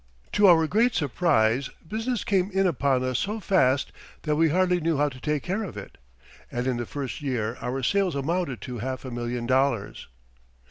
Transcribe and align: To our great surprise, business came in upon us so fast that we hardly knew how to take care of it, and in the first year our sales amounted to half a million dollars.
To 0.31 0.47
our 0.47 0.65
great 0.65 0.95
surprise, 0.95 1.69
business 1.87 2.23
came 2.23 2.49
in 2.49 2.65
upon 2.65 3.03
us 3.03 3.19
so 3.19 3.39
fast 3.39 3.91
that 4.23 4.35
we 4.35 4.49
hardly 4.49 4.79
knew 4.79 4.97
how 4.97 5.09
to 5.09 5.19
take 5.19 5.43
care 5.43 5.61
of 5.61 5.77
it, 5.77 5.99
and 6.51 6.65
in 6.65 6.77
the 6.77 6.87
first 6.87 7.21
year 7.21 7.55
our 7.61 7.83
sales 7.83 8.15
amounted 8.15 8.61
to 8.61 8.79
half 8.79 9.05
a 9.05 9.11
million 9.11 9.45
dollars. 9.45 10.07